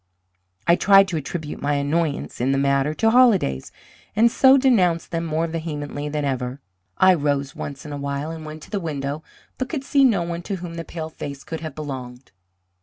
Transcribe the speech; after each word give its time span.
I 0.65 0.75
tried 0.75 1.07
to 1.09 1.17
attribute 1.17 1.61
my 1.61 1.75
annoyance 1.75 2.41
in 2.41 2.51
the 2.53 2.57
matter 2.57 2.91
to 2.95 3.11
holidays, 3.11 3.71
and 4.15 4.31
so 4.31 4.57
denounced 4.57 5.11
them 5.11 5.23
more 5.27 5.45
vehemently 5.45 6.09
than 6.09 6.25
ever. 6.25 6.59
I 6.97 7.13
rose 7.13 7.55
once 7.55 7.85
in 7.85 7.91
a 7.93 7.97
while 7.97 8.31
and 8.31 8.43
went 8.43 8.63
to 8.63 8.71
the 8.71 8.79
window, 8.79 9.21
but 9.59 9.69
could 9.69 9.83
see 9.83 10.03
no 10.03 10.23
one 10.23 10.41
to 10.41 10.55
whom 10.55 10.73
the 10.73 10.83
pale 10.83 11.11
face 11.11 11.43
could 11.43 11.59
have 11.59 11.75
belonged. 11.75 12.31